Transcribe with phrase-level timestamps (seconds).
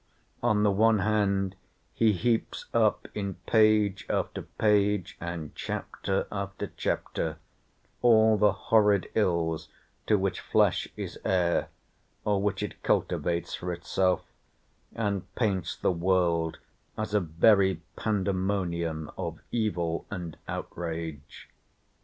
[0.41, 1.55] On the one hand
[1.93, 7.37] he heaps up, in page after page and chapter after chapter,
[8.01, 9.69] all the horrid ills
[10.07, 11.67] to which flesh is heir,
[12.25, 14.23] or which it cultivates for itself,
[14.95, 16.57] and paints the world
[16.97, 21.47] as a very pandemonium of evil and outrage.